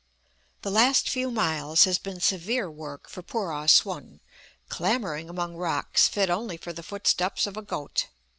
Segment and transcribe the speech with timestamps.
[0.63, 4.19] The last few miles has been severe work for poor Ah Sum,
[4.67, 8.07] clambering among rocks fit only for the footsteps of a goat.